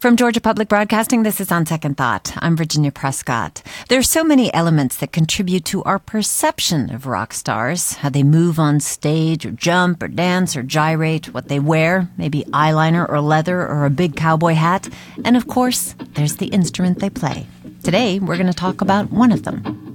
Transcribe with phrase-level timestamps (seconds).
[0.00, 2.32] From Georgia Public Broadcasting, this is On Second Thought.
[2.38, 3.62] I'm Virginia Prescott.
[3.90, 7.92] There are so many elements that contribute to our perception of rock stars.
[7.92, 12.44] How they move on stage, or jump, or dance, or gyrate, what they wear, maybe
[12.44, 14.88] eyeliner or leather or a big cowboy hat.
[15.22, 17.46] And of course, there's the instrument they play.
[17.84, 19.90] Today, we're going to talk about one of them.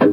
[0.00, 0.06] A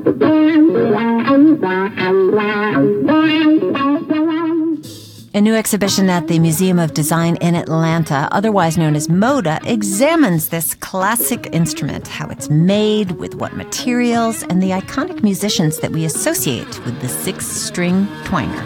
[5.42, 10.74] new exhibition at the Museum of Design in Atlanta, otherwise known as MODA, examines this
[10.74, 16.84] classic instrument, how it's made, with what materials, and the iconic musicians that we associate
[16.86, 18.66] with the six string twanger.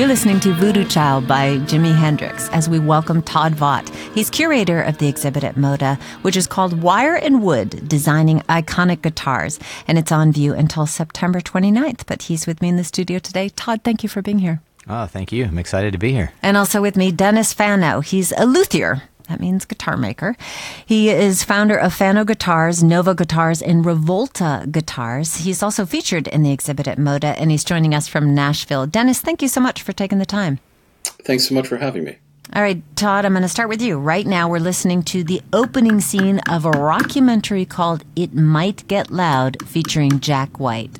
[0.00, 3.86] You're listening to Voodoo Child by Jimi Hendrix as we welcome Todd Vaught.
[4.14, 9.02] He's curator of the exhibit at MODA, which is called Wire and Wood Designing Iconic
[9.02, 9.60] Guitars.
[9.86, 12.06] And it's on view until September 29th.
[12.06, 13.50] But he's with me in the studio today.
[13.50, 14.62] Todd, thank you for being here.
[14.88, 15.44] Oh, thank you.
[15.44, 16.32] I'm excited to be here.
[16.42, 18.00] And also with me, Dennis Fano.
[18.00, 20.36] He's a luthier that means guitar maker.
[20.84, 25.36] He is founder of Fano Guitars, Novo Guitars, and Revolta Guitars.
[25.36, 28.86] He's also featured in the exhibit at MODA, and he's joining us from Nashville.
[28.86, 30.58] Dennis, thank you so much for taking the time.
[31.04, 32.18] Thanks so much for having me.
[32.52, 33.96] All right, Todd, I'm going to start with you.
[33.98, 39.12] Right now, we're listening to the opening scene of a rockumentary called It Might Get
[39.12, 40.98] Loud featuring Jack White.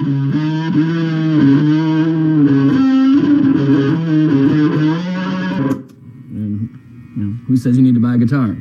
[0.00, 0.06] Who
[7.56, 8.56] says you need to buy a guitar?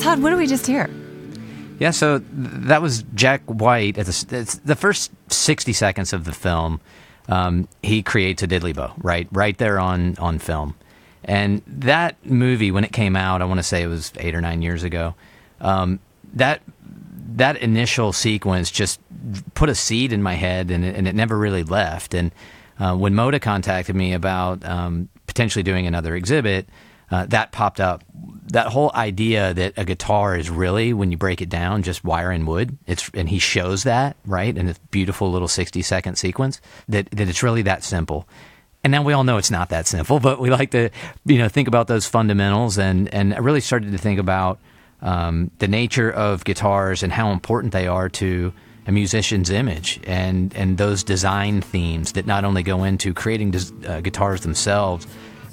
[0.00, 0.90] Todd, what do we just hear?
[1.78, 3.96] Yeah, so th- that was Jack White.
[3.96, 6.80] At the, it's the first 60 seconds of the film,
[7.28, 9.28] um, he creates a diddley bow, right?
[9.30, 10.74] Right there on, on film.
[11.22, 14.40] And that movie, when it came out, I want to say it was eight or
[14.40, 15.14] nine years ago,
[15.60, 16.00] um,
[16.32, 16.62] that,
[17.36, 19.00] that initial sequence just
[19.54, 22.14] put a seed in my head and it, and it never really left.
[22.14, 22.32] And
[22.78, 26.68] uh, when Moda contacted me about um, potentially doing another exhibit,
[27.10, 28.02] uh, that popped up.
[28.48, 32.30] That whole idea that a guitar is really, when you break it down, just wire
[32.30, 32.76] and wood.
[32.86, 36.60] It's and he shows that right in a beautiful little sixty second sequence.
[36.88, 38.28] That that it's really that simple.
[38.82, 40.90] And now we all know it's not that simple, but we like to
[41.24, 44.58] you know think about those fundamentals and and I really started to think about
[45.04, 48.52] um, the nature of guitars and how important they are to
[48.86, 53.88] a musician's image and and those design themes that not only go into creating des-
[53.88, 55.06] uh, guitars themselves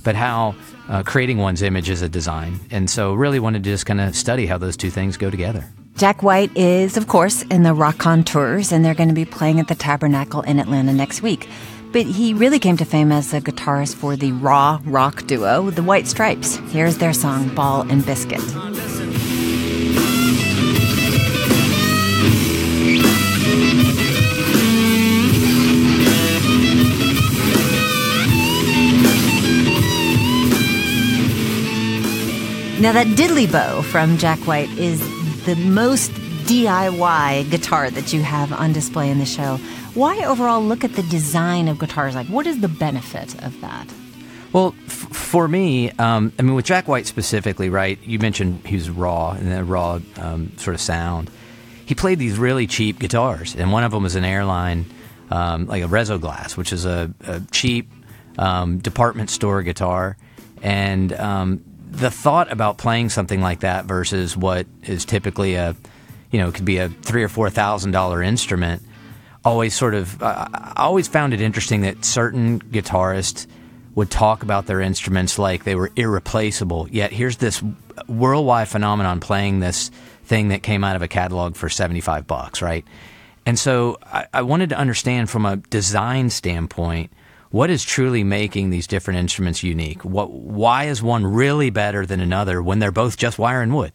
[0.04, 0.56] but how
[0.90, 2.60] uh, creating one's image is a design.
[2.70, 5.66] And so, really wanted to just kind of study how those two things go together.
[5.98, 9.68] Jack White is, of course, in the Raconteurs, and they're going to be playing at
[9.68, 11.48] the Tabernacle in Atlanta next week.
[11.92, 15.84] But he really came to fame as a guitarist for the raw rock duo, the
[15.84, 16.56] White Stripes.
[16.72, 18.40] Here's their song, Ball and Biscuit.
[32.82, 35.00] Now, that diddley bow from Jack White is
[35.46, 36.10] the most
[36.48, 39.58] DIY guitar that you have on display in the show.
[39.94, 42.16] Why overall look at the design of guitars?
[42.16, 43.88] Like, what is the benefit of that?
[44.52, 48.02] Well, f- for me, um, I mean, with Jack White specifically, right?
[48.02, 51.30] You mentioned he was raw and the raw um, sort of sound.
[51.86, 54.88] He played these really cheap guitars, and one of them was an airline,
[55.30, 57.92] um, like a Res-O-Glas, which is a, a cheap
[58.40, 60.18] um, department store guitar.
[60.64, 65.76] And um, the thought about playing something like that versus what is typically a,
[66.32, 68.82] you know, could be a three or four thousand dollar instrument,
[69.44, 73.46] always sort of, I always found it interesting that certain guitarists
[73.94, 76.88] would talk about their instruments like they were irreplaceable.
[76.90, 77.62] Yet here's this
[78.08, 79.92] worldwide phenomenon playing this
[80.24, 82.86] thing that came out of a catalog for 75 bucks, right?
[83.46, 87.12] And so I, I wanted to understand from a design standpoint
[87.52, 90.04] what is truly making these different instruments unique?
[90.04, 93.92] What, why is one really better than another when they're both just wire and wood?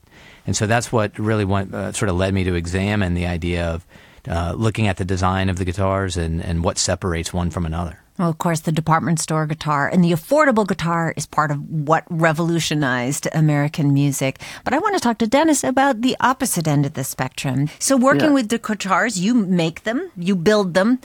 [0.46, 3.66] And so that's what really went, uh, sort of led me to examine the idea
[3.66, 3.86] of
[4.28, 8.00] uh, looking at the design of the guitars and, and what separates one from another.
[8.19, 12.04] Well, of course, the department store guitar and the affordable guitar is part of what
[12.08, 14.40] revolutionized American music.
[14.64, 17.69] But I want to talk to Dennis about the opposite end of the spectrum.
[17.78, 18.34] So, working yeah.
[18.34, 20.98] with the guitars, you make them, you build them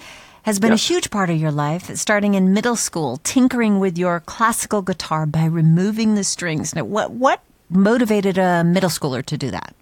[0.43, 0.79] has been yep.
[0.79, 5.25] a huge part of your life, starting in middle school, tinkering with your classical guitar
[5.25, 6.75] by removing the strings.
[6.75, 9.75] Now, what what motivated a middle schooler to do that?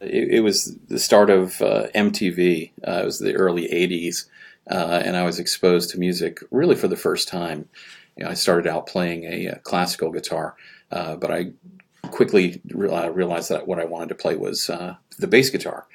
[0.00, 2.72] It, it was the start of uh, MTV.
[2.86, 4.26] Uh, it was the early '80s,
[4.70, 7.68] uh, and I was exposed to music really for the first time.
[8.16, 10.56] You know, I started out playing a, a classical guitar,
[10.90, 11.52] uh, but I
[12.10, 15.86] quickly uh, realized that what I wanted to play was uh, the bass guitar.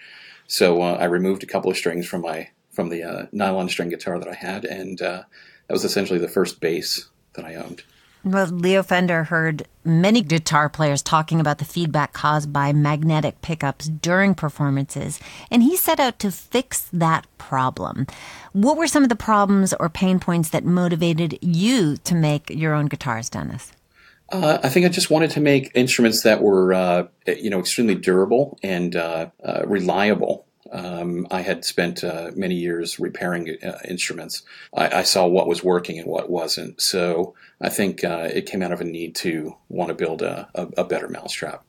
[0.47, 3.89] So uh, I removed a couple of strings from my from the uh, nylon string
[3.89, 5.23] guitar that I had, and uh,
[5.67, 7.83] that was essentially the first bass that I owned.
[8.23, 13.87] Well, Leo Fender heard many guitar players talking about the feedback caused by magnetic pickups
[13.87, 15.19] during performances,
[15.49, 18.05] and he set out to fix that problem.
[18.53, 22.75] What were some of the problems or pain points that motivated you to make your
[22.75, 23.71] own guitars, Dennis?
[24.31, 27.95] Uh, I think I just wanted to make instruments that were, uh, you know, extremely
[27.95, 30.45] durable and uh, uh reliable.
[30.71, 34.43] Um, I had spent uh, many years repairing uh, instruments.
[34.73, 36.79] I, I, saw what was working and what wasn't.
[36.81, 40.67] So I think it came out of a need to want to build a, a,
[40.77, 41.65] a better mousetrap.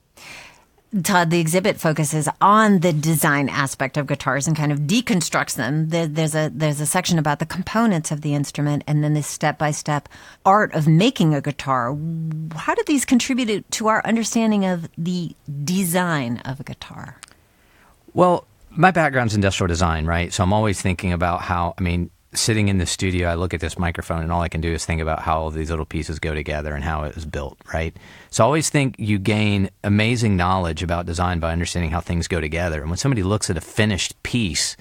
[1.02, 5.88] Todd, the exhibit focuses on the design aspect of guitars and kind of deconstructs them.
[5.88, 9.56] there's a there's a section about the components of the instrument, and then the step
[9.56, 10.06] by step
[10.44, 11.96] art of making a guitar.
[12.54, 15.34] How do these contribute to our understanding of the
[15.64, 17.18] design of a guitar?
[18.12, 18.46] Well,
[18.76, 20.32] my background's industrial design, right?
[20.32, 21.74] So I'm always thinking about how.
[21.78, 24.60] I mean, sitting in the studio, I look at this microphone and all I can
[24.60, 27.26] do is think about how all these little pieces go together and how it was
[27.26, 27.94] built, right?
[28.30, 32.40] So I always think you gain amazing knowledge about design by understanding how things go
[32.40, 32.80] together.
[32.80, 34.76] And when somebody looks at a finished piece,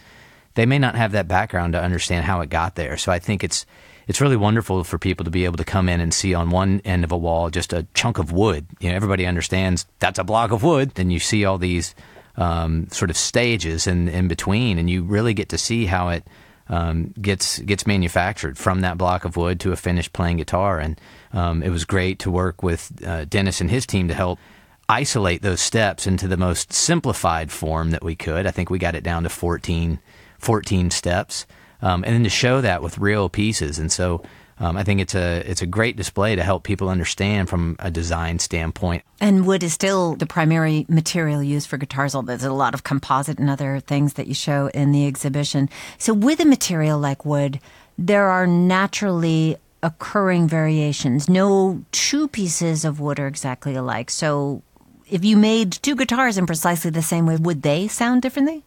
[0.54, 2.98] they may not have that background to understand how it got there.
[2.98, 3.66] So I think it's
[4.08, 6.82] it's really wonderful for people to be able to come in and see on one
[6.84, 8.66] end of a wall just a chunk of wood.
[8.80, 10.92] You know, everybody understands that's a block of wood.
[10.96, 11.96] Then you see all these
[12.38, 16.26] um, sort of stages in, in between, and you really get to see how it
[16.68, 20.80] um, gets gets manufactured from that block of wood to a finished playing guitar.
[20.80, 21.00] And
[21.34, 24.40] um, it was great to work with uh, Dennis and his team to help
[24.88, 28.46] isolate those steps into the most simplified form that we could.
[28.46, 30.00] I think we got it down to 14,
[30.40, 31.46] 14 steps,
[31.82, 33.80] um, and then to show that with real pieces.
[33.80, 34.24] And so
[34.62, 37.90] um, I think it's a it's a great display to help people understand from a
[37.90, 39.04] design standpoint.
[39.20, 42.14] And wood is still the primary material used for guitars.
[42.14, 45.68] Although there's a lot of composite and other things that you show in the exhibition.
[45.98, 47.60] So with a material like wood,
[47.98, 51.28] there are naturally occurring variations.
[51.28, 54.12] No two pieces of wood are exactly alike.
[54.12, 54.62] So
[55.10, 58.64] if you made two guitars in precisely the same way, would they sound differently?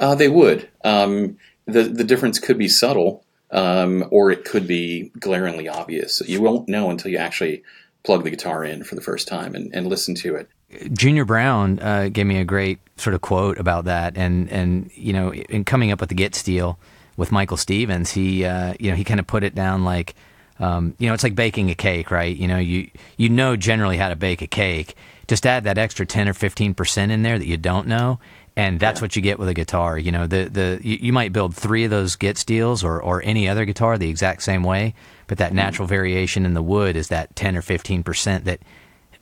[0.00, 0.68] Uh, they would.
[0.82, 3.23] Um, the the difference could be subtle,
[3.54, 6.20] um, or it could be glaringly obvious.
[6.26, 7.62] You won't know until you actually
[8.02, 10.48] plug the guitar in for the first time and, and listen to it.
[10.92, 15.12] Junior Brown uh, gave me a great sort of quote about that, and and you
[15.12, 16.78] know, in coming up with the Git Steel
[17.16, 20.14] with Michael Stevens, he uh, you know he kind of put it down like.
[20.60, 22.34] Um, you know, it's like baking a cake, right?
[22.34, 24.94] You know, you you know generally how to bake a cake.
[25.26, 28.20] Just add that extra ten or fifteen percent in there that you don't know,
[28.56, 29.04] and that's yeah.
[29.04, 29.98] what you get with a guitar.
[29.98, 33.48] You know, the the you, might build three of those Git Steels or or any
[33.48, 34.94] other guitar the exact same way,
[35.26, 35.56] but that mm-hmm.
[35.56, 38.60] natural variation in the wood is that ten or fifteen percent that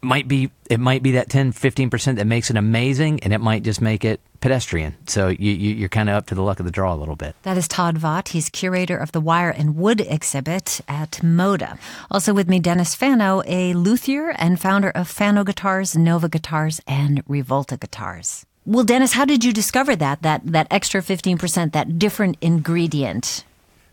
[0.03, 3.63] might be it might be that 10 15% that makes it amazing and it might
[3.63, 6.67] just make it pedestrian so you, you are kind of up to the luck of
[6.67, 9.77] the draw a little bit that is todd vaught he's curator of the wire and
[9.77, 11.79] wood exhibit at moda
[12.11, 17.25] also with me dennis fano a luthier and founder of fano guitars novo guitars and
[17.27, 21.99] revolta guitars well, Dennis, how did you discover that that that extra fifteen percent, that
[21.99, 23.45] different ingredient?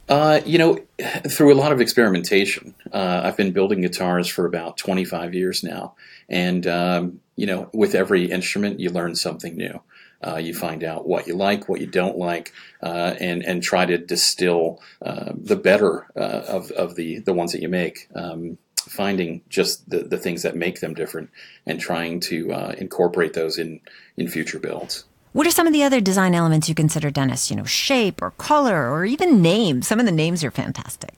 [0.07, 0.79] Uh, you know,
[1.29, 2.73] through a lot of experimentation.
[2.91, 5.95] Uh, I've been building guitars for about twenty five years now,
[6.27, 9.81] and um, you know, with every instrument, you learn something new.
[10.21, 12.51] Uh, you find out what you like, what you don't like,
[12.83, 17.53] uh, and and try to distill uh, the better uh, of of the the ones
[17.53, 18.09] that you make.
[18.15, 18.57] Um,
[18.89, 21.29] finding just the, the things that make them different
[21.65, 23.79] and trying to uh, incorporate those in,
[24.17, 25.05] in future builds.
[25.31, 27.51] What are some of the other design elements you consider, Dennis?
[27.51, 29.81] You know, shape or color or even name.
[29.83, 31.13] Some of the names are fantastic.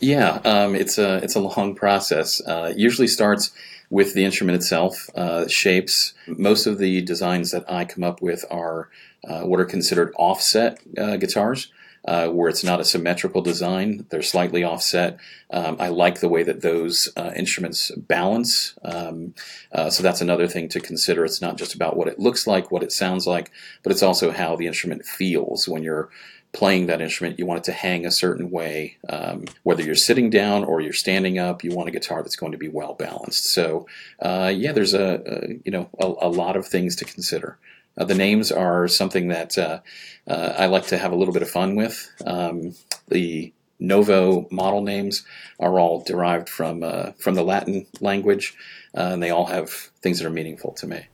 [0.00, 2.40] Yeah, um, it's a it's a long process.
[2.46, 3.50] Uh, usually starts
[3.90, 6.14] with the instrument itself, uh, shapes.
[6.26, 8.90] Most of the designs that I come up with are
[9.26, 11.72] uh, what are considered offset uh, guitars
[12.08, 14.06] uh, where it's not a symmetrical design.
[14.08, 15.18] They're slightly offset.
[15.50, 18.78] Um, I like the way that those uh, instruments balance.
[18.82, 19.34] Um,
[19.72, 21.26] uh, so that's another thing to consider.
[21.26, 23.50] It's not just about what it looks like, what it sounds like,
[23.82, 26.08] but it's also how the instrument feels when you're
[26.52, 27.38] playing that instrument.
[27.38, 28.96] You want it to hang a certain way.
[29.10, 32.52] Um, whether you're sitting down or you're standing up, you want a guitar that's going
[32.52, 33.52] to be well balanced.
[33.52, 33.86] So,
[34.20, 37.58] uh, yeah, there's a, a you know a, a lot of things to consider.
[37.98, 39.80] Uh, the names are something that uh,
[40.26, 42.10] uh, I like to have a little bit of fun with.
[42.24, 42.74] Um,
[43.08, 45.24] the Novo model names
[45.60, 48.54] are all derived from uh, from the Latin language,
[48.96, 49.70] uh, and they all have
[50.02, 51.06] things that are meaningful to me.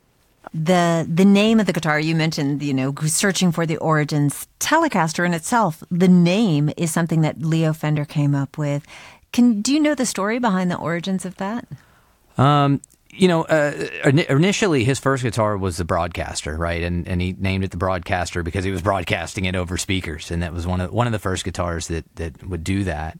[0.53, 4.47] The the name of the guitar you mentioned, you know, searching for the origins.
[4.59, 8.85] Telecaster in itself, the name is something that Leo Fender came up with.
[9.31, 11.67] Can do you know the story behind the origins of that?
[12.37, 12.81] Um,
[13.15, 16.83] you know, uh, initially his first guitar was the Broadcaster, right?
[16.83, 20.43] And and he named it the Broadcaster because he was broadcasting it over speakers, and
[20.43, 23.17] that was one of one of the first guitars that that would do that.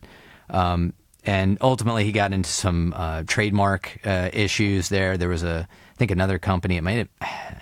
[0.50, 5.18] Um, and ultimately, he got into some uh, trademark uh, issues there.
[5.18, 6.78] There was a, I think, another company.
[6.78, 7.10] It may have,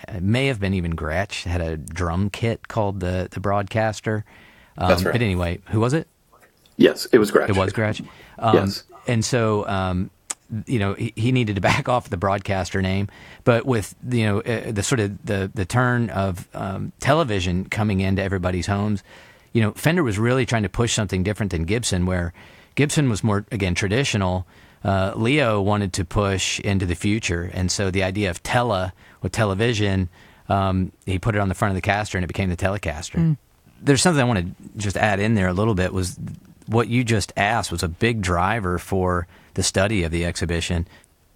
[0.10, 4.25] it may have been even Gretsch had a drum kit called the the Broadcaster.
[4.78, 5.13] Um, That's right.
[5.13, 6.08] But anyway, who was it?
[6.75, 7.50] Yes, it was Gretsch.
[7.50, 8.06] It was Gretsch.
[8.40, 8.84] Um, yes.
[9.08, 10.10] And so um,
[10.65, 13.07] you know he, he, needed to back off the broadcaster name.
[13.43, 18.00] But with you know uh, the sort of the the turn of um, television coming
[18.00, 19.03] into everybody's homes
[19.53, 22.33] you know Fender was really trying to push something different than Gibson where
[22.75, 24.45] Gibson was more again traditional.
[24.83, 27.50] Uh, Leo wanted to push into the future.
[27.53, 28.91] And so the idea of tele
[29.22, 30.10] with television
[30.50, 33.15] um, he put it on the front of the caster and it became the Telecaster.
[33.15, 33.38] Mm.
[33.81, 36.19] there's something I want to just add in there a little bit was
[36.65, 40.88] what you just asked was a big driver for the study of the exhibition.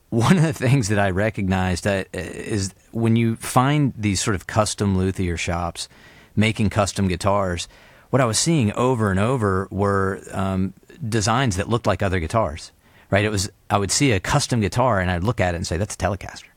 [0.09, 4.47] One of the things that I recognized uh, is when you find these sort of
[4.47, 5.89] custom luthier shops
[6.35, 7.67] making custom guitars,
[8.09, 10.73] what I was seeing over and over were um,
[11.07, 12.71] designs that looked like other guitars.
[13.09, 13.25] Right?
[13.25, 15.77] It was I would see a custom guitar and I'd look at it and say
[15.77, 16.49] that's a Telecaster,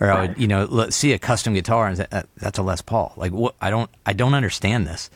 [0.00, 2.06] or I would you know see a custom guitar and say
[2.36, 3.12] that's a Les Paul.
[3.16, 3.54] Like what?
[3.60, 5.08] I don't I don't understand this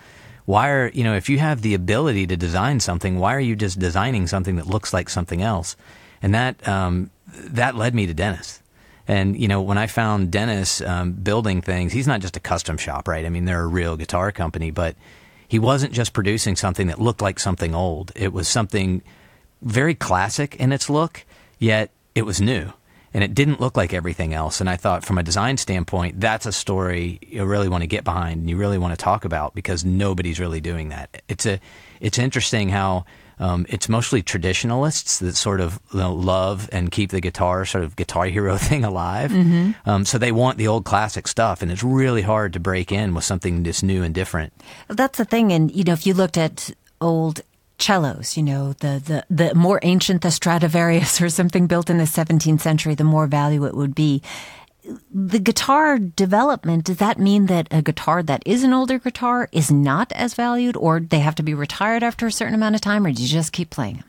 [0.49, 3.55] why are you know if you have the ability to design something why are you
[3.55, 5.77] just designing something that looks like something else?
[6.23, 8.63] And that um, that led me to dennis.
[9.07, 12.79] And you know when i found dennis um, building things he's not just a custom
[12.79, 13.27] shop right?
[13.27, 14.97] I mean they're a real guitar company but
[15.47, 18.13] he wasn't just producing something that looked like something old.
[18.17, 19.03] It was something
[19.61, 21.27] very classic in its look
[21.59, 22.73] yet it was new
[23.19, 24.61] and it didn't look like everything else.
[24.61, 28.05] And I thought, from a design standpoint, that's a story you really want to get
[28.05, 31.21] behind and you really want to talk about because nobody's really doing that.
[31.27, 31.59] It's a,
[31.99, 33.07] it's interesting how
[33.41, 37.83] um, it's mostly traditionalists that sort of you know, love and keep the guitar sort
[37.83, 39.33] of guitar hero thing alive.
[39.33, 39.73] Mm-hmm.
[39.91, 43.15] Um, so they want the old classic stuff, and it's really hard to break in
[43.15, 44.53] with something that's new and different.
[44.87, 46.71] That's the thing, and you know, if you looked at
[47.01, 47.41] old
[47.79, 52.05] cellos, you know, the, the, the more ancient the Stradivarius or something built in the
[52.05, 54.23] 17th century, the more value it would be.
[55.13, 59.71] The guitar development, does that mean that a guitar that is an older guitar is
[59.71, 63.05] not as valued or they have to be retired after a certain amount of time
[63.05, 64.05] or do you just keep playing them?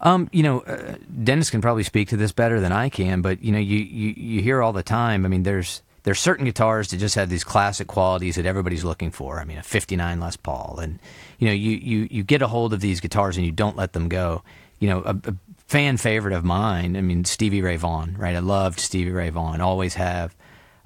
[0.00, 3.42] Um, you know, uh, Dennis can probably speak to this better than I can, but
[3.42, 5.24] you know, you, you, you hear all the time.
[5.24, 9.10] I mean, there's there's certain guitars that just have these classic qualities that everybody's looking
[9.10, 9.40] for.
[9.40, 10.98] I mean, a 59 Les Paul, and
[11.38, 13.92] you know, you, you, you get a hold of these guitars and you don't let
[13.92, 14.42] them go.
[14.78, 15.34] You know, a, a
[15.66, 18.34] fan favorite of mine, I mean, Stevie Ray Vaughan, right?
[18.34, 20.34] I loved Stevie Ray Vaughan, always have.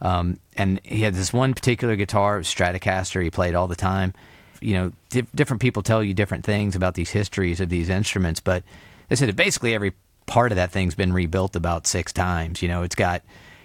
[0.01, 4.13] Um, and he had this one particular guitar, Stratocaster, he played all the time.
[4.61, 8.41] You know, di- different people tell you different things about these histories of these instruments,
[8.41, 8.65] but
[9.09, 9.93] they said that basically every
[10.27, 12.63] part of that thing's been rebuilt about six times.
[12.63, 13.23] You know, it's got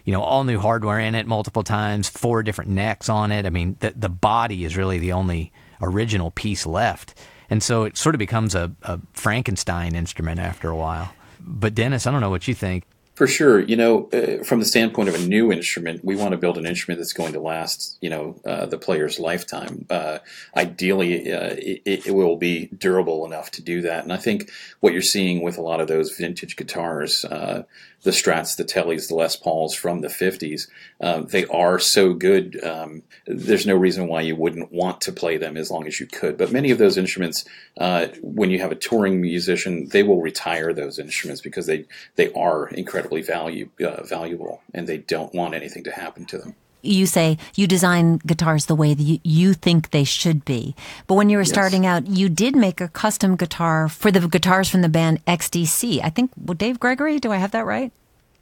[0.08, 3.46] you know, all new hardware in it multiple times, four different necks on it.
[3.46, 7.14] I mean, the the body is really the only original piece left,
[7.50, 11.14] and so it sort of becomes a, a Frankenstein instrument after a while.
[11.42, 12.86] But Dennis, I don't know what you think.
[13.18, 16.38] For sure, you know, uh, from the standpoint of a new instrument, we want to
[16.38, 19.88] build an instrument that's going to last, you know, uh, the player's lifetime.
[19.90, 20.20] Uh,
[20.56, 24.04] ideally, uh, it, it, will be durable enough to do that.
[24.04, 27.64] And I think what you're seeing with a lot of those vintage guitars, uh,
[28.04, 30.68] the Strats, the Tellys, the Les Pauls from the 50s,
[31.02, 32.64] um, they are so good.
[32.64, 36.06] Um, there's no reason why you wouldn't want to play them as long as you
[36.06, 36.38] could.
[36.38, 37.46] But many of those instruments,
[37.78, 42.32] uh, when you have a touring musician, they will retire those instruments because they, they
[42.34, 42.70] are
[43.08, 47.38] incredibly value, uh, valuable and they don't want anything to happen to them you say
[47.56, 50.74] you design guitars the way that you, think they should be.
[51.06, 51.50] But when you were yes.
[51.50, 56.00] starting out, you did make a custom guitar for the guitars from the band XTC.
[56.02, 57.92] I think, well, Dave Gregory, do I have that right?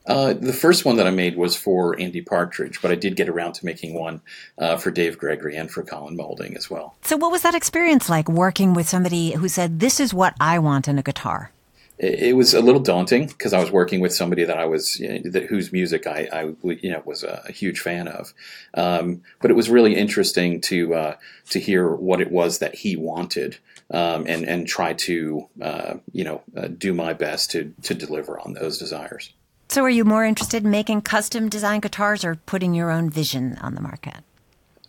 [0.05, 3.29] Uh, the first one that I made was for Andy Partridge, but I did get
[3.29, 4.21] around to making one
[4.59, 6.93] uh, for Dave Gregory and for Colin Moulding as well.
[7.01, 10.59] So, what was that experience like working with somebody who said, This is what I
[10.59, 11.51] want in a guitar?
[11.97, 14.99] It, it was a little daunting because I was working with somebody that I was,
[14.99, 18.33] you know, that, whose music I, I, you know, was a, a huge fan of.
[18.73, 21.15] Um, but it was really interesting to uh,
[21.51, 23.57] to hear what it was that he wanted.
[23.91, 28.39] Um, and and try to uh, you know uh, do my best to to deliver
[28.39, 29.31] on those desires.
[29.69, 33.57] So, are you more interested in making custom design guitars or putting your own vision
[33.61, 34.23] on the market?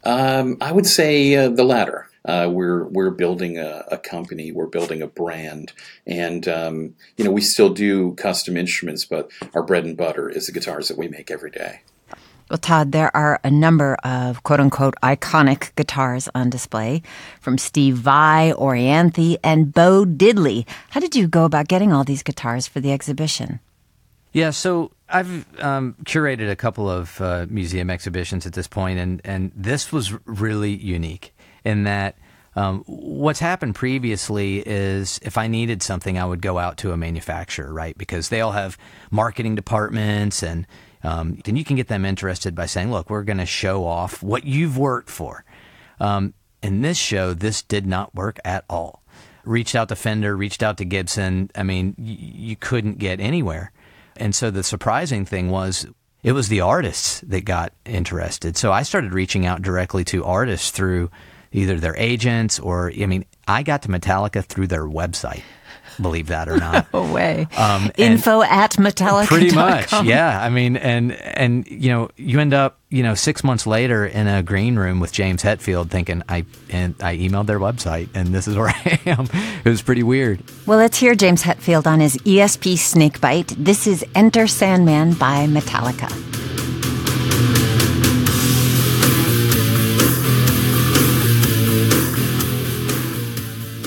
[0.04, 2.05] Um, I would say uh, the latter.
[2.26, 5.73] Uh, we're we're building a, a, company, we're building a brand,
[6.06, 10.47] and um, you know we still do custom instruments, but our bread and butter is
[10.47, 11.80] the guitars that we make every day.
[12.50, 17.02] Well, Todd, there are a number of quote unquote iconic guitars on display
[17.40, 20.66] from Steve Vai, Orianthi, and Bo Diddley.
[20.90, 23.61] How did you go about getting all these guitars for the exhibition?
[24.33, 29.21] Yeah, so I've um, curated a couple of uh, museum exhibitions at this point, and,
[29.25, 31.33] and this was really unique
[31.66, 32.16] in that
[32.54, 36.96] um, what's happened previously is if I needed something, I would go out to a
[36.96, 37.96] manufacturer, right?
[37.99, 38.78] Because they all have
[39.11, 40.66] marketing departments, and
[41.02, 44.23] um, then you can get them interested by saying, "Look, we're going to show off
[44.23, 45.44] what you've worked for."
[46.00, 46.32] Um,
[46.62, 49.02] in this show, this did not work at all.
[49.44, 51.50] Reached out to Fender, reached out to Gibson.
[51.54, 53.70] I mean, y- you couldn't get anywhere.
[54.16, 55.87] And so the surprising thing was
[56.23, 58.56] it was the artists that got interested.
[58.56, 61.11] So I started reaching out directly to artists through
[61.52, 65.42] either their agents or, I mean, I got to Metallica through their website
[66.00, 66.86] believe that or not.
[66.96, 67.46] No way.
[67.56, 69.26] Um, Info at Metallica.
[69.26, 70.40] Pretty much, yeah.
[70.40, 74.26] I mean, and and you know, you end up, you know, six months later in
[74.26, 78.48] a green room with James Hetfield, thinking I and I emailed their website, and this
[78.48, 79.26] is where I am.
[79.64, 80.42] It was pretty weird.
[80.64, 83.48] Well, let's hear James Hetfield on his ESP Snakebite.
[83.62, 86.45] This is Enter Sandman by Metallica.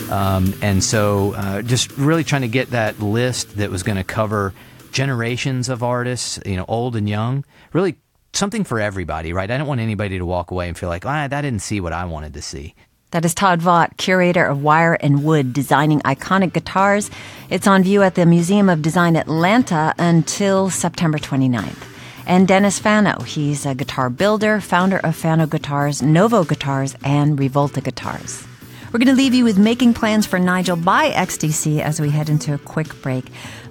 [0.09, 4.03] Um, and so, uh, just really trying to get that list that was going to
[4.03, 4.53] cover
[4.91, 7.95] generations of artists, you know, old and young, really
[8.33, 9.49] something for everybody, right?
[9.49, 11.93] I don't want anybody to walk away and feel like, ah, that didn't see what
[11.93, 12.75] I wanted to see.
[13.11, 17.09] That is Todd Vaught, curator of Wire and Wood, designing iconic guitars.
[17.49, 21.87] It's on view at the Museum of Design Atlanta until September 29th.
[22.27, 27.83] And Dennis Fano, he's a guitar builder, founder of Fano Guitars, Novo Guitars, and Revolta
[27.83, 28.48] Guitars.
[28.91, 32.27] We're going to leave you with Making Plans for Nigel by XTC as we head
[32.27, 33.25] into a quick break.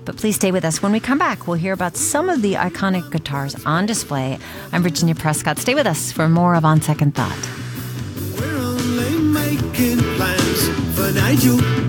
[0.04, 0.80] But please stay with us.
[0.80, 4.38] When we come back, we'll hear about some of the iconic guitars on display.
[4.70, 5.58] I'm Virginia Prescott.
[5.58, 7.36] Stay with us for more of On Second Thought.
[8.38, 11.87] We're only making plans for Nigel.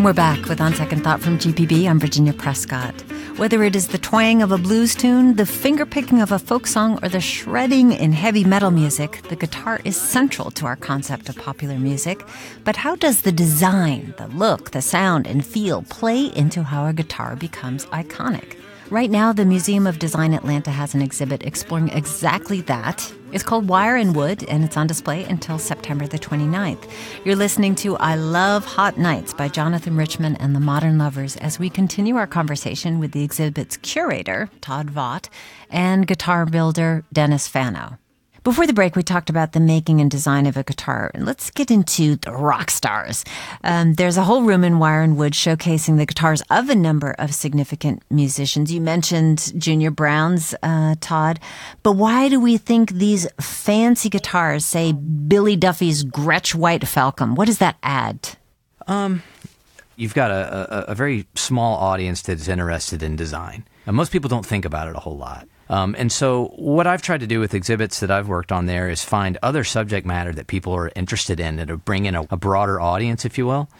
[0.00, 1.86] And we're back with On Second Thought from GPB.
[1.86, 2.98] I'm Virginia Prescott.
[3.36, 6.98] Whether it is the twang of a blues tune, the fingerpicking of a folk song,
[7.02, 11.36] or the shredding in heavy metal music, the guitar is central to our concept of
[11.36, 12.24] popular music.
[12.64, 16.94] But how does the design, the look, the sound, and feel play into how a
[16.94, 18.56] guitar becomes iconic?
[18.90, 23.12] Right now, the Museum of Design Atlanta has an exhibit exploring exactly that.
[23.30, 26.90] It's called Wire and Wood, and it's on display until September the 29th.
[27.24, 31.56] You're listening to I Love Hot Nights by Jonathan Richman and the Modern Lovers as
[31.56, 35.28] we continue our conversation with the exhibit's curator, Todd Vaught,
[35.70, 37.99] and guitar builder, Dennis Fano.
[38.42, 41.10] Before the break, we talked about the making and design of a guitar.
[41.12, 43.22] And let's get into the rock stars.
[43.64, 47.14] Um, there's a whole room in Wire and Wood showcasing the guitars of a number
[47.18, 48.72] of significant musicians.
[48.72, 51.38] You mentioned Junior Brown's, uh, Todd,
[51.82, 57.44] but why do we think these fancy guitars, say Billy Duffy's Gretsch White Falcon, what
[57.44, 58.36] does that add?
[58.86, 59.22] Um,
[59.96, 63.66] you've got a, a, a very small audience that's interested in design.
[63.84, 65.46] And most people don't think about it a whole lot.
[65.70, 68.90] Um, and so, what I've tried to do with exhibits that I've worked on there
[68.90, 72.36] is find other subject matter that people are interested in and bring in a, a
[72.36, 73.70] broader audience, if you will.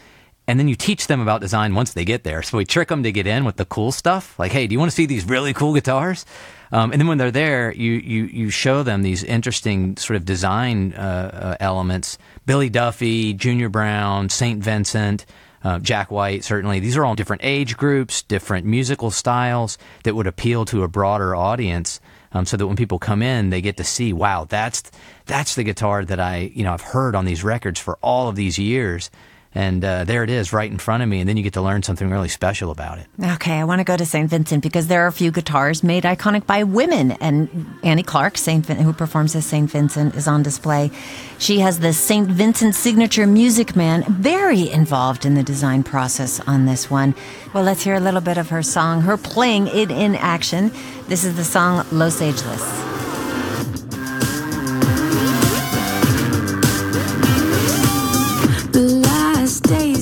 [0.46, 2.42] And then you teach them about design once they get there.
[2.42, 4.38] So we trick them to get in with the cool stuff.
[4.38, 6.24] Like, hey, do you want to see these really cool guitars?
[6.70, 10.24] Um, and then when they're there, you, you, you show them these interesting sort of
[10.24, 12.18] design uh, uh, elements.
[12.46, 14.62] Billy Duffy, Junior Brown, St.
[14.62, 15.26] Vincent,
[15.62, 16.81] uh, Jack White, certainly.
[16.81, 21.35] These are all different age groups, different musical styles that would appeal to a broader
[21.35, 22.01] audience.
[22.33, 24.85] Um, so that when people come in, they get to see, wow, that's
[25.27, 28.37] that's the guitar that I, you know, I've heard on these records for all of
[28.37, 29.11] these years,
[29.54, 31.62] and uh, there it is right in front of me and then you get to
[31.62, 33.06] learn something really special about it.
[33.22, 36.04] Okay i want to go to st vincent because there are a few guitars made
[36.04, 37.48] iconic by women and
[37.82, 40.90] annie clark saint Vin- who performs as st vincent is on display.
[41.38, 46.66] She has the st vincent signature music man very involved in the design process on
[46.66, 47.14] this one.
[47.52, 50.70] Well let's hear a little bit of her song her playing it in action.
[51.08, 52.90] This is the song los ageless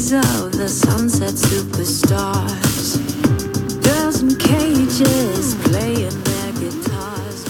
[0.09, 2.97] days of the sunset superstars.
[3.83, 7.45] Girls in cages playing their guitars.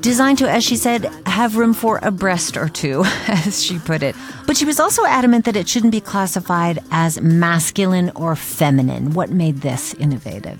[0.00, 4.02] Designed to, as she said, have room for a breast or two, as she put
[4.02, 4.14] it.
[4.46, 9.12] But she was also adamant that it shouldn't be classified as masculine or feminine.
[9.14, 10.58] What made this innovative?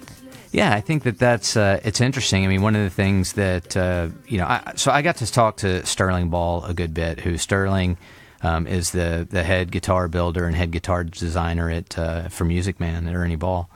[0.52, 2.44] Yeah, I think that that's uh, it's interesting.
[2.44, 5.30] I mean, one of the things that uh, you know, I, so I got to
[5.30, 7.20] talk to Sterling Ball a good bit.
[7.20, 7.98] Who Sterling
[8.42, 12.80] um, is the the head guitar builder and head guitar designer at uh, for Music
[12.80, 13.68] Man at Ernie Ball.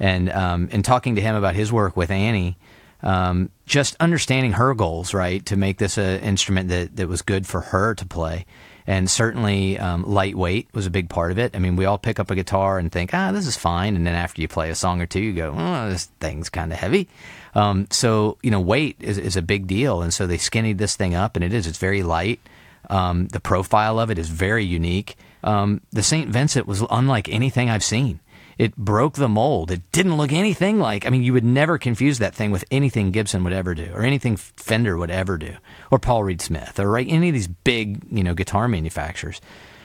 [0.00, 2.56] And um, in talking to him about his work with Annie,
[3.02, 7.46] um, just understanding her goals, right, to make this an instrument that, that was good
[7.46, 8.46] for her to play.
[8.86, 11.54] And certainly um, lightweight was a big part of it.
[11.54, 13.96] I mean, we all pick up a guitar and think, ah, this is fine.
[13.96, 16.72] And then after you play a song or two, you go, oh, this thing's kind
[16.72, 17.06] of heavy.
[17.54, 20.00] Um, so, you know, weight is, is a big deal.
[20.00, 21.66] And so they skinnied this thing up, and it is.
[21.66, 22.40] It's very light.
[22.88, 25.16] Um, the profile of it is very unique.
[25.44, 26.28] Um, the St.
[26.28, 28.20] Vincent was unlike anything I've seen.
[28.56, 29.70] It broke the mold.
[29.70, 31.06] It didn't look anything like.
[31.06, 34.02] I mean, you would never confuse that thing with anything Gibson would ever do, or
[34.02, 35.56] anything Fender would ever do,
[35.92, 39.40] or Paul Reed Smith, or right, any of these big, you know, guitar manufacturers.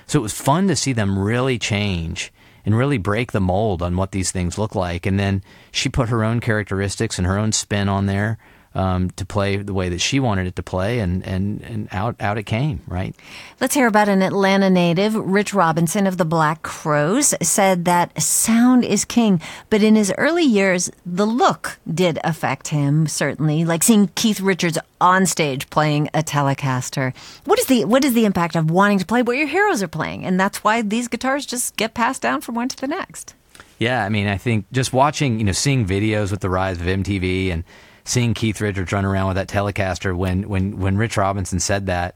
[0.07, 2.33] So it was fun to see them really change
[2.65, 5.05] and really break the mold on what these things look like.
[5.05, 8.39] And then she put her own characteristics and her own spin on there
[8.75, 12.15] um, to play the way that she wanted it to play, and, and, and out,
[12.19, 13.15] out it came, right?
[13.61, 15.15] Let's hear about an Atlanta native.
[15.15, 20.43] Rich Robinson of the Black Crowes, said that sound is king, but in his early
[20.43, 26.23] years, the look did affect him, certainly, like seeing Keith Richards on stage playing a
[26.23, 27.15] Telecaster.
[27.45, 29.87] What is the, what is the impact of wanting to play what your heroes are
[29.87, 30.25] playing?
[30.25, 33.35] And that's why these guitars just get passed down from one to the next.
[33.79, 36.87] Yeah, I mean, I think just watching, you know, seeing videos with the rise of
[36.87, 37.63] MTV and
[38.05, 42.15] seeing Keith Richards run around with that Telecaster when when when Rich Robinson said that.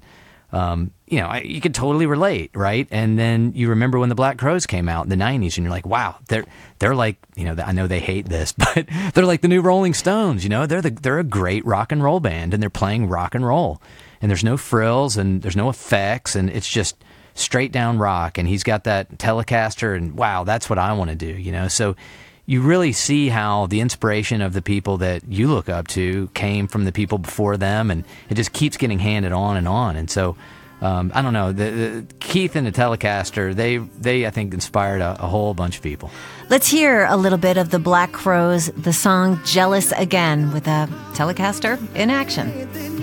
[0.50, 2.88] Um, you know, I, you could totally relate, right?
[2.90, 5.70] And then you remember when the Black Crowes came out in the '90s, and you're
[5.70, 6.46] like, "Wow, they're
[6.80, 9.94] they're like, you know, I know they hate this, but they're like the new Rolling
[9.94, 10.46] Stones.
[10.46, 13.36] You know, they're the they're a great rock and roll band, and they're playing rock
[13.36, 13.82] and roll,
[14.22, 16.96] and there's no frills, and there's no effects, and it's just
[17.34, 18.38] straight down rock.
[18.38, 21.28] And he's got that Telecaster, and wow, that's what I want to do.
[21.28, 21.98] You know, so
[22.48, 26.68] you really see how the inspiration of the people that you look up to came
[26.68, 29.98] from the people before them, and it just keeps getting handed on and on.
[29.98, 30.38] And so,
[30.80, 35.02] um, I don't know, the, the, Keith and the Telecaster, they they I think inspired
[35.02, 36.10] a, a whole bunch of people.
[36.50, 40.88] Let's hear a little bit of the Black Crowes, the song "Jealous Again" with a
[41.14, 42.97] Telecaster in action.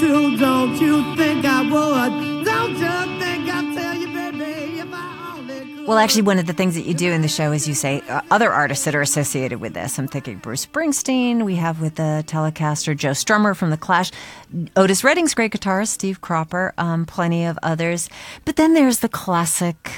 [0.00, 2.44] Don't you think I would?
[2.44, 5.86] Don't you think I'd tell you, baby, if I only could?
[5.86, 8.02] Well, actually, one of the things that you do in the show is you say
[8.08, 9.98] uh, other artists that are associated with this.
[9.98, 11.44] I'm thinking Bruce Springsteen.
[11.44, 14.10] We have with the Telecaster Joe Strummer from The Clash,
[14.76, 18.08] Otis Redding's great guitarist, Steve Cropper, um, plenty of others.
[18.44, 19.90] But then there's the classic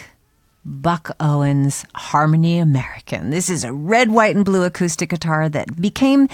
[0.65, 3.31] Buck Owens Harmony American.
[3.31, 6.29] This is a red, white, and blue acoustic guitar that became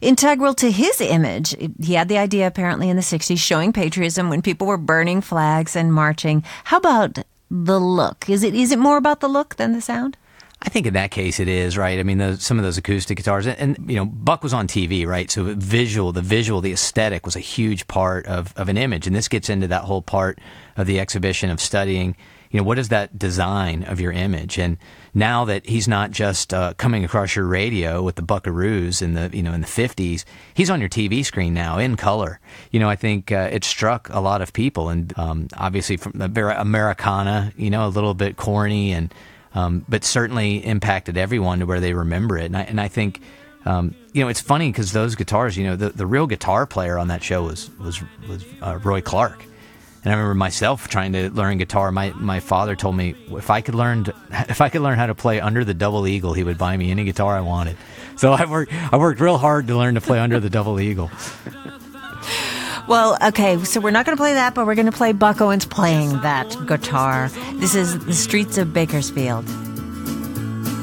[0.00, 1.54] integral to his image.
[1.82, 5.76] He had the idea apparently in the 60s showing patriotism when people were burning flags
[5.76, 6.44] and marching.
[6.64, 7.18] How about
[7.50, 8.28] the look?
[8.28, 10.16] Is it is it more about the look than the sound?
[10.62, 11.98] I think in that case it is right.
[11.98, 15.06] I mean, some of those acoustic guitars, and, and, you know, Buck was on TV,
[15.06, 15.30] right?
[15.30, 19.16] So visual, the visual, the aesthetic was a huge part of of an image, and
[19.16, 20.38] this gets into that whole part
[20.76, 22.14] of the exhibition of studying
[22.50, 24.58] you know, what is that design of your image?
[24.58, 24.76] And
[25.14, 29.30] now that he's not just uh, coming across your radio with the Buckaroos in the
[29.32, 32.40] you know in the fifties, he's on your TV screen now in color.
[32.70, 36.12] You know, I think uh, it struck a lot of people, and um, obviously from
[36.14, 39.12] the Americana, you know, a little bit corny, and
[39.54, 42.46] um, but certainly impacted everyone to where they remember it.
[42.46, 43.20] And I, and I think.
[43.66, 46.96] Um, you know, it's funny because those guitars, you know, the, the real guitar player
[46.98, 49.44] on that show was was was uh, Roy Clark,
[50.02, 51.92] and I remember myself trying to learn guitar.
[51.92, 54.14] My my father told me if I could learn to,
[54.48, 56.90] if I could learn how to play under the double eagle, he would buy me
[56.90, 57.76] any guitar I wanted.
[58.16, 61.10] So I worked I worked real hard to learn to play under the double eagle.
[62.88, 65.40] Well, okay, so we're not going to play that, but we're going to play Buck
[65.40, 67.28] Owens playing that guitar.
[67.54, 69.46] This is the streets of Bakersfield.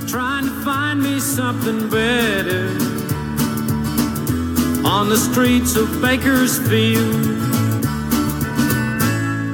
[0.07, 2.69] Trying to find me something better
[4.87, 7.46] on the streets of Bakersfield.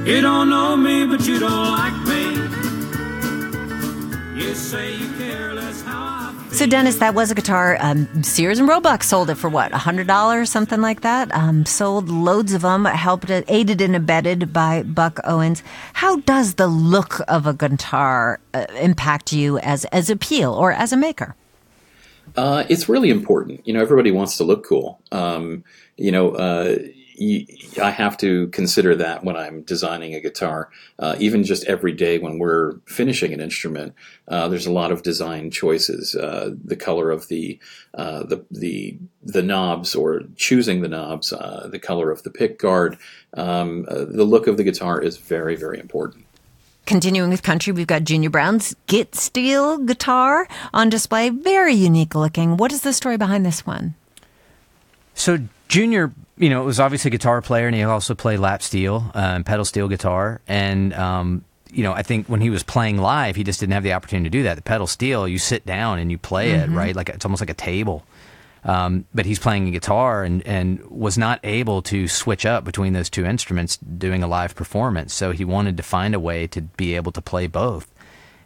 [0.06, 2.34] You don't know me, but you don't like me.
[4.38, 6.52] You say you care less how I feel.
[6.52, 7.78] So, Dennis, that was a guitar.
[7.80, 11.34] Um, Sears and Roebuck sold it for what, $100, something like that?
[11.34, 15.64] Um, sold loads of them, helped, aided and abetted by Buck Owens.
[15.94, 20.92] How does the look of a guitar uh, impact you as, as appeal or as
[20.92, 21.34] a maker?
[22.36, 23.66] Uh, it's really important.
[23.66, 25.00] You know, everybody wants to look cool.
[25.14, 25.64] Um,
[25.96, 26.76] you know, uh,
[27.20, 30.70] I have to consider that when I'm designing a guitar.
[30.98, 33.94] Uh, even just every day when we're finishing an instrument,
[34.28, 36.16] uh, there's a lot of design choices.
[36.16, 37.60] Uh, the color of the
[37.94, 42.58] uh, the the the knobs, or choosing the knobs, uh, the color of the pick
[42.58, 42.98] guard,
[43.36, 46.26] um, uh, the look of the guitar is very very important.
[46.86, 51.30] Continuing with country, we've got Junior Brown's Git Steel guitar on display.
[51.30, 52.58] Very unique looking.
[52.58, 53.96] What is the story behind this one?
[55.14, 59.12] So Junior, you know, was obviously a guitar player, and he also played lap steel
[59.16, 60.42] uh, and pedal steel guitar.
[60.48, 63.84] And um, you know, I think when he was playing live, he just didn't have
[63.84, 64.56] the opportunity to do that.
[64.56, 66.74] The pedal steel, you sit down and you play mm-hmm.
[66.74, 66.96] it, right?
[66.96, 68.06] Like it's almost like a table.
[68.66, 72.94] Um, but he's playing a guitar and, and was not able to switch up between
[72.94, 75.14] those two instruments doing a live performance.
[75.14, 77.92] So he wanted to find a way to be able to play both.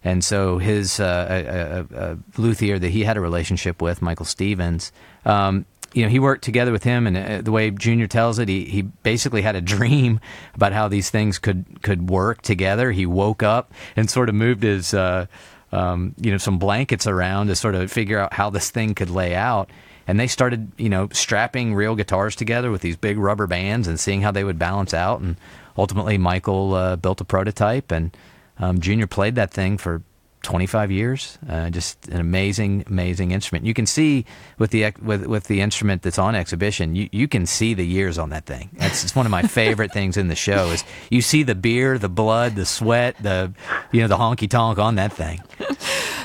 [0.03, 4.25] And so his uh, a, a, a luthier that he had a relationship with, Michael
[4.25, 4.91] Stevens,
[5.25, 5.65] um,
[5.97, 8.65] you know, he worked together with him, and uh, the way Junior tells it, he,
[8.65, 10.19] he basically had a dream
[10.53, 12.91] about how these things could could work together.
[12.91, 15.25] He woke up and sort of moved his, uh,
[15.71, 19.09] um, you know, some blankets around to sort of figure out how this thing could
[19.09, 19.71] lay out.
[20.05, 23.99] And they started, you know, strapping real guitars together with these big rubber bands and
[23.99, 25.19] seeing how they would balance out.
[25.21, 25.35] And
[25.79, 28.15] ultimately, Michael uh, built a prototype, and
[28.59, 30.03] um, Junior played that thing for
[30.43, 31.37] 25 years.
[31.47, 33.65] Uh, just an amazing, amazing instrument.
[33.65, 34.25] You can see
[34.57, 38.17] with the with with the instrument that's on exhibition, you, you can see the years
[38.17, 38.69] on that thing.
[38.73, 41.97] That's it's one of my favorite things in the show is you see the beer,
[41.97, 43.53] the blood, the sweat, the
[43.91, 45.41] you know the honky tonk on that thing.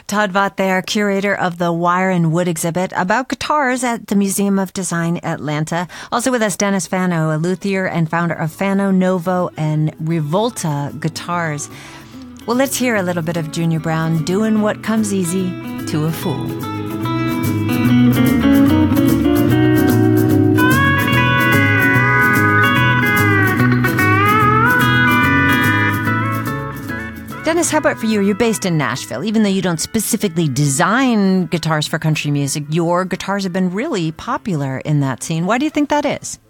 [0.07, 4.59] Todd Vaught there, curator of the Wire and Wood exhibit about guitars at the Museum
[4.59, 5.89] of Design Atlanta.
[6.11, 11.71] Also with us, Dennis Fano, a luthier and founder of Fano, Novo, and Revolta guitars.
[12.45, 15.49] Well, let's hear a little bit of Junior Brown doing what comes easy
[15.87, 16.49] to a fool.
[27.45, 28.21] Dennis, how about for you?
[28.21, 29.23] You're based in Nashville.
[29.23, 34.11] Even though you don't specifically design guitars for country music, your guitars have been really
[34.11, 35.47] popular in that scene.
[35.47, 36.41] Why do you think that is?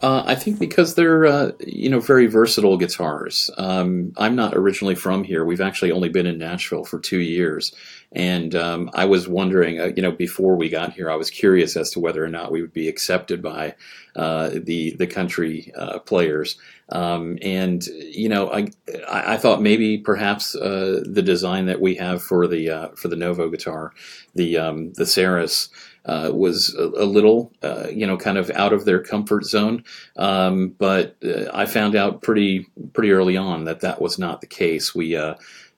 [0.00, 3.50] Uh, I think because they're uh, you know very versatile guitars.
[3.58, 5.44] Um, I'm not originally from here.
[5.44, 7.74] We've actually only been in Nashville for two years,
[8.12, 11.76] and um, I was wondering, uh, you know, before we got here, I was curious
[11.76, 13.74] as to whether or not we would be accepted by
[14.14, 16.56] uh, the the country uh, players.
[16.90, 18.68] Um, and you know, I
[19.10, 23.92] I thought maybe perhaps the design that we have for the for the Novo guitar,
[24.36, 25.70] the um, the Serus
[26.08, 29.84] uh, was a, a little, uh, you know, kind of out of their comfort zone.
[30.16, 34.46] Um, but uh, I found out pretty pretty early on that that was not the
[34.46, 34.94] case.
[34.94, 35.34] We uh,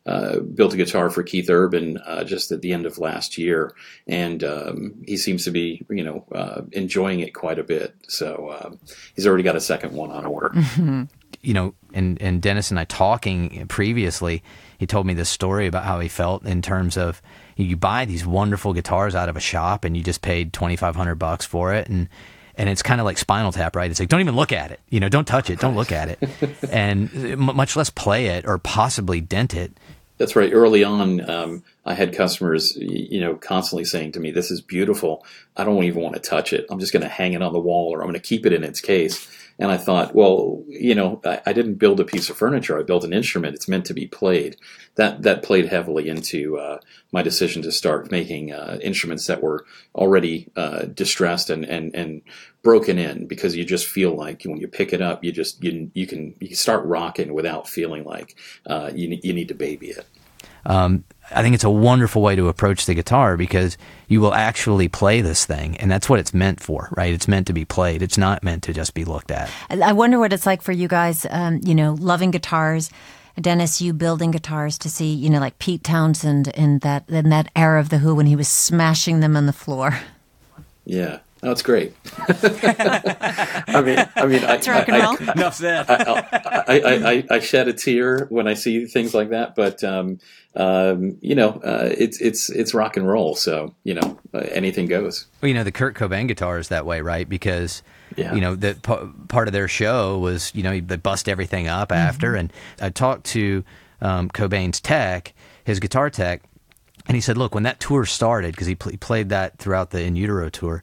[0.06, 3.74] uh, built a guitar for Keith Urban uh, just at the end of last year,
[4.06, 7.94] and um, he seems to be, you know, uh, enjoying it quite a bit.
[8.08, 8.70] So uh,
[9.14, 10.50] he's already got a second one on order.
[10.50, 11.02] Mm-hmm.
[11.42, 14.42] You know, and and Dennis and I talking previously,
[14.78, 17.20] he told me this story about how he felt in terms of
[17.62, 21.44] you buy these wonderful guitars out of a shop and you just paid 2500 bucks
[21.46, 22.08] for it and
[22.56, 23.90] and it's kind of like spinal tap right?
[23.90, 24.80] It's like don't even look at it.
[24.88, 25.58] You know don't touch it.
[25.60, 26.18] Don't look at it.
[26.70, 29.72] And much less play it or possibly dent it.
[30.18, 30.52] That's right.
[30.52, 35.24] Early on um, i had customers you know constantly saying to me this is beautiful.
[35.56, 36.66] I don't even want to touch it.
[36.70, 38.52] I'm just going to hang it on the wall or i'm going to keep it
[38.52, 39.28] in its case
[39.60, 42.78] and I thought, well, you know, I, I, didn't build a piece of furniture.
[42.78, 43.54] I built an instrument.
[43.54, 44.56] It's meant to be played.
[44.94, 46.80] That that played heavily into uh,
[47.12, 52.22] my decision to start making uh, instruments that were already uh, distressed and, and and
[52.62, 55.90] broken in because you just feel like when you pick it up, you just you
[55.92, 59.88] you can you can start rocking without feeling like uh, you you need to baby
[59.88, 60.06] it.
[60.66, 64.88] Um, I think it's a wonderful way to approach the guitar because you will actually
[64.88, 67.12] play this thing, and that's what it's meant for, right?
[67.12, 68.02] It's meant to be played.
[68.02, 69.48] It's not meant to just be looked at.
[69.70, 72.90] I wonder what it's like for you guys, um, you know, loving guitars.
[73.40, 77.48] Dennis, you building guitars to see, you know, like Pete Townshend in that in that
[77.54, 79.98] era of the Who when he was smashing them on the floor.
[80.84, 81.94] Yeah, that's great.
[82.18, 85.16] I mean, I mean, That's I, rock and roll.
[85.28, 85.86] I, Enough said.
[85.88, 90.18] I, I, I, shed a tear when I see things like that, but um,
[90.54, 93.34] um, you know, uh, it's it's it's rock and roll.
[93.34, 95.26] So you know, uh, anything goes.
[95.40, 97.26] Well, you know, the Kurt Cobain guitar is that way, right?
[97.26, 97.82] Because
[98.16, 98.34] yeah.
[98.34, 101.88] you know, the p- part of their show was you know they bust everything up
[101.88, 101.98] mm-hmm.
[102.06, 103.64] after, and I talked to
[104.02, 105.32] um, Cobain's tech,
[105.64, 106.42] his guitar tech,
[107.06, 109.90] and he said, look, when that tour started, because he, pl- he played that throughout
[109.90, 110.82] the In Utero tour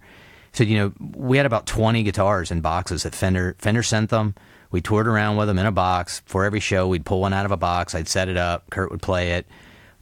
[0.57, 4.35] said, you know, we had about 20 guitars in boxes that Fender Fender sent them.
[4.71, 6.21] We toured around with them in a box.
[6.25, 7.95] For every show, we'd pull one out of a box.
[7.95, 8.69] I'd set it up.
[8.69, 9.47] Kurt would play it.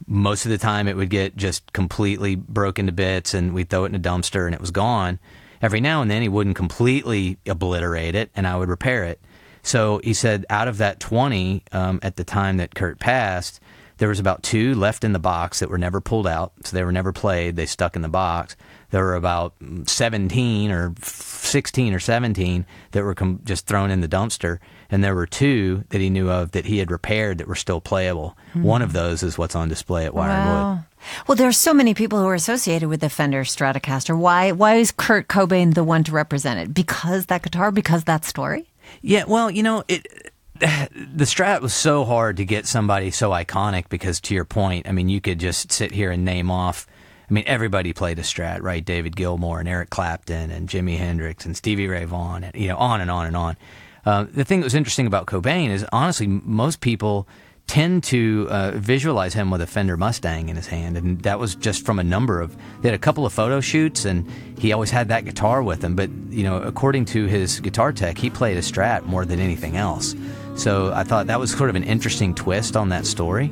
[0.06, 3.84] Most of the time, it would get just completely broken to bits, and we'd throw
[3.84, 5.18] it in a dumpster, and it was gone.
[5.62, 9.20] Every now and then, he wouldn't completely obliterate it, and I would repair it.
[9.62, 13.60] So he said, out of that 20, um, at the time that Kurt passed,
[13.98, 16.84] There was about two left in the box that were never pulled out, so they
[16.84, 17.56] were never played.
[17.56, 18.54] They stuck in the box.
[18.90, 19.54] There were about
[19.86, 24.58] 17 or 16 or 17 that were com- just thrown in the dumpster,
[24.90, 27.80] and there were two that he knew of that he had repaired that were still
[27.80, 28.36] playable.
[28.50, 28.62] Mm-hmm.
[28.62, 30.70] One of those is what's on display at Wire wow.
[30.70, 30.84] and Wood.
[31.26, 34.16] Well, there are so many people who are associated with the Fender Stratocaster.
[34.16, 34.52] Why?
[34.52, 36.74] Why is Kurt Cobain the one to represent it?
[36.74, 37.70] Because that guitar?
[37.70, 38.66] Because that story?
[39.02, 39.24] Yeah.
[39.26, 44.20] Well, you know it the Strat was so hard to get somebody so iconic because,
[44.22, 46.86] to your point, I mean, you could just sit here and name off.
[47.28, 48.84] I mean, everybody played a Strat, right?
[48.84, 52.76] David Gilmour and Eric Clapton and Jimi Hendrix and Stevie Ray Vaughan, and you know,
[52.76, 53.56] on and on and on.
[54.04, 57.26] Uh, the thing that was interesting about Cobain is honestly, most people
[57.66, 61.56] tend to uh, visualize him with a Fender Mustang in his hand, and that was
[61.56, 62.56] just from a number of.
[62.80, 65.96] They had a couple of photo shoots, and he always had that guitar with him.
[65.96, 69.76] But you know, according to his guitar tech, he played a Strat more than anything
[69.76, 70.14] else.
[70.54, 73.46] So I thought that was sort of an interesting twist on that story.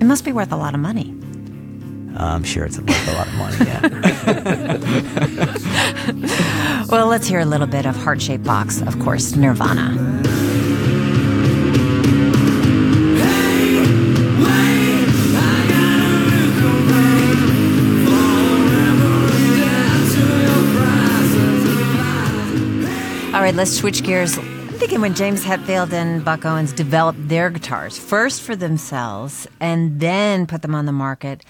[0.00, 1.14] It must be worth a lot of money.
[2.16, 3.80] I'm sure it's worth a lot of money, yeah.
[6.90, 9.96] well, let's hear a little bit of Heart Shaped Box, of course, Nirvana.
[23.32, 24.36] All right, let's switch gears.
[24.36, 30.00] I'm thinking when James Hetfield and Buck Owens developed their guitars, first for themselves and
[30.00, 31.44] then put them on the market,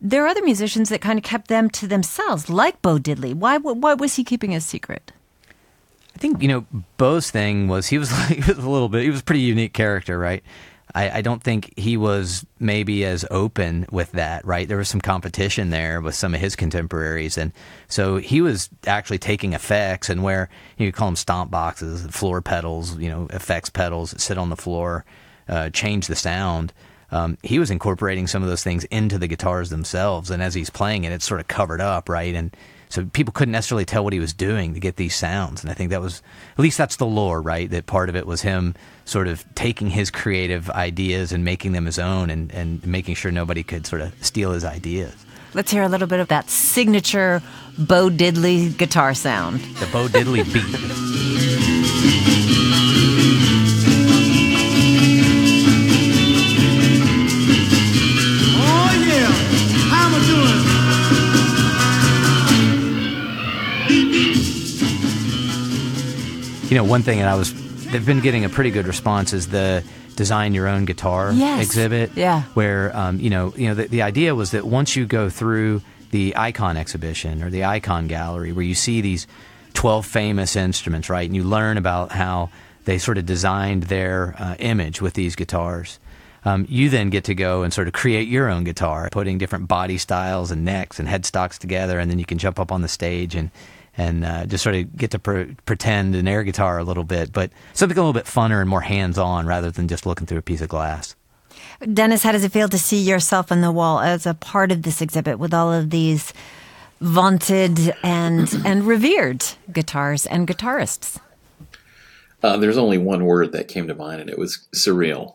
[0.00, 3.34] there are other musicians that kind of kept them to themselves, like Bo Diddley.
[3.34, 5.12] Why, why was he keeping a secret?
[6.14, 9.02] I think, you know, Bo's thing was he was like, he was a little bit,
[9.02, 10.42] he was a pretty unique character, right?
[10.94, 14.66] I, I, don't think he was maybe as open with that, right?
[14.66, 17.36] There was some competition there with some of his contemporaries.
[17.36, 17.52] And
[17.88, 22.96] so he was actually taking effects and where you call them stomp boxes, floor pedals,
[22.98, 25.04] you know, effects pedals that sit on the floor,
[25.48, 26.72] uh, change the sound.
[27.10, 30.30] Um, he was incorporating some of those things into the guitars themselves.
[30.30, 32.34] And as he's playing it, it's sort of covered up, right?
[32.34, 32.54] And
[32.90, 35.62] so people couldn't necessarily tell what he was doing to get these sounds.
[35.62, 37.68] And I think that was, at least that's the lore, right?
[37.70, 41.86] That part of it was him sort of taking his creative ideas and making them
[41.86, 45.14] his own and, and making sure nobody could sort of steal his ideas.
[45.54, 47.42] Let's hear a little bit of that signature
[47.78, 49.60] Bo Diddley guitar sound.
[49.60, 52.37] The Bo Diddley beat.
[66.68, 67.54] You know, one thing that I was,
[67.86, 69.82] they've been getting a pretty good response is the
[70.16, 71.64] design your own guitar yes.
[71.64, 72.10] exhibit.
[72.14, 72.42] Yeah.
[72.52, 75.80] Where, um, you know, you know, the, the idea was that once you go through
[76.10, 79.26] the icon exhibition or the icon gallery where you see these
[79.72, 81.26] 12 famous instruments, right?
[81.26, 82.50] And you learn about how
[82.84, 85.98] they sort of designed their uh, image with these guitars.
[86.44, 89.68] Um, you then get to go and sort of create your own guitar, putting different
[89.68, 92.88] body styles and necks and headstocks together, and then you can jump up on the
[92.88, 93.50] stage and
[93.98, 97.32] and uh, just sort of get to pre- pretend an air guitar a little bit,
[97.32, 100.38] but something a little bit funner and more hands on rather than just looking through
[100.38, 101.16] a piece of glass.
[101.92, 104.82] Dennis, how does it feel to see yourself on the wall as a part of
[104.82, 106.32] this exhibit with all of these
[107.00, 111.20] vaunted and and revered guitars and guitarists?
[112.42, 115.34] Uh, there's only one word that came to mind, and it was surreal.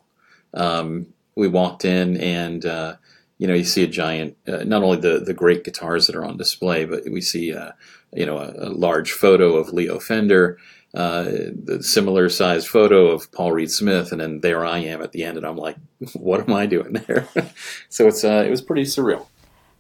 [0.54, 2.96] Um, we walked in, and uh,
[3.38, 6.24] you know, you see a giant, uh, not only the the great guitars that are
[6.24, 7.72] on display, but we see uh,
[8.16, 10.58] you know, a, a large photo of Leo Fender,
[10.94, 15.12] uh, the similar sized photo of Paul Reed Smith, and then there I am at
[15.12, 15.76] the end, and I'm like,
[16.14, 17.28] what am I doing there?
[17.90, 19.28] so it's uh, it was pretty surreal.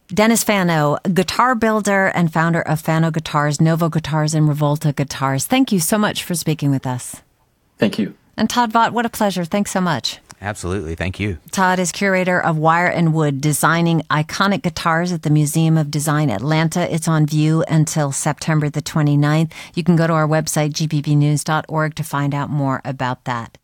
[0.08, 5.48] Dennis Fano, guitar builder and founder of Fano Guitars, Novo Guitars, and Rivolta Guitars.
[5.48, 7.22] Thank you so much for speaking with us.
[7.78, 8.14] Thank you.
[8.38, 9.46] And Todd Vaught, what a pleasure.
[9.46, 10.20] Thanks so much.
[10.44, 10.96] Absolutely.
[10.96, 11.38] Thank you.
[11.52, 16.30] Todd is curator of Wire and Wood, designing iconic guitars at the Museum of Design
[16.30, 16.94] Atlanta.
[16.94, 19.54] It's on view until September the 29th.
[19.74, 23.58] You can go to our website, gpbnews.org, to find out more about that.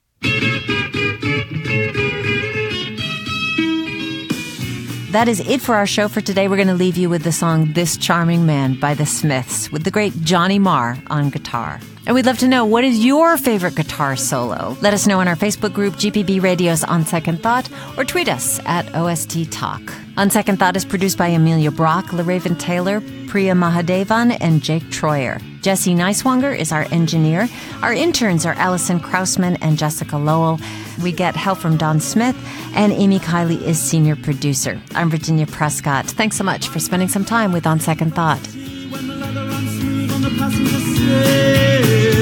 [5.12, 6.48] That is it for our show for today.
[6.48, 9.84] We're going to leave you with the song This Charming Man by the Smiths with
[9.84, 11.82] the great Johnny Marr on guitar.
[12.06, 14.76] And we'd love to know what is your favorite guitar solo?
[14.82, 18.60] Let us know in our Facebook group, GPB Radio's On Second Thought, or tweet us
[18.66, 19.82] at OST Talk.
[20.18, 25.42] On Second Thought is produced by Amelia Brock, LaRaven Taylor, Priya Mahadevan, and Jake Troyer.
[25.62, 27.48] Jesse Neiswanger is our engineer.
[27.84, 30.60] Our interns are Allison Krausman and Jessica Lowell.
[31.04, 32.36] We get help from Don Smith,
[32.74, 34.82] and Amy Kiley is senior producer.
[34.96, 36.06] I'm Virginia Prescott.
[36.08, 38.40] Thanks so much for spending some time with On Second Thought
[41.10, 42.19] say